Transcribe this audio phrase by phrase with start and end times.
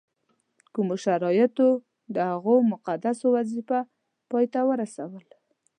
[0.73, 1.69] کومو شرایطو
[2.15, 3.79] د هغوی مقدسه وظیفه
[4.29, 5.25] پای ته ورسول.